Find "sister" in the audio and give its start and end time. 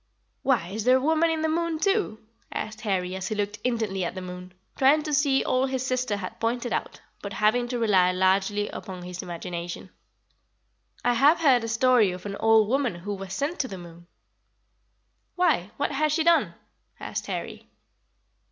5.85-6.17